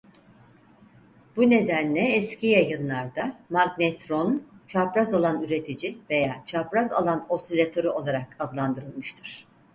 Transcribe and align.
Bu 1.35 1.49
nedenle 1.49 1.99
eski 1.99 2.47
yayınlarda 2.47 3.39
magnetron 3.49 4.43
"çapraz 4.67 5.13
alan 5.13 5.41
üreteci" 5.43 5.97
veya 6.09 6.43
"çapraz 6.45 6.91
alan 6.91 7.25
osilatörü" 7.29 7.89
olarak 7.89 8.35
adlandırılmıştır. 8.39 9.47